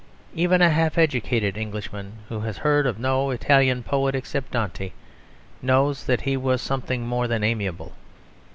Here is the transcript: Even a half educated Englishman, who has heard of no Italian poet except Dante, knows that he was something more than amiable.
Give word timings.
Even 0.33 0.63
a 0.63 0.71
half 0.71 0.97
educated 0.97 1.55
Englishman, 1.55 2.13
who 2.29 2.39
has 2.39 2.57
heard 2.57 2.87
of 2.87 2.97
no 2.97 3.29
Italian 3.29 3.83
poet 3.83 4.15
except 4.15 4.49
Dante, 4.53 4.93
knows 5.61 6.05
that 6.07 6.21
he 6.21 6.35
was 6.35 6.59
something 6.59 7.05
more 7.05 7.27
than 7.27 7.43
amiable. 7.43 7.93